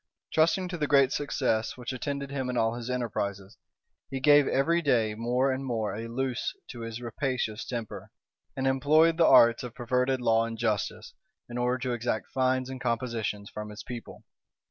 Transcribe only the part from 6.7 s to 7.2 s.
to his